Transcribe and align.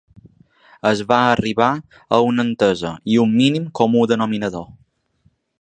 Es 0.91 1.03
va 1.11 1.19
arribar 1.33 1.67
a 2.17 2.21
una 2.29 2.47
entesa 2.49 2.95
i 3.17 3.21
un 3.27 3.39
mínim 3.43 3.71
comú 3.81 4.05
denominador. 4.15 4.71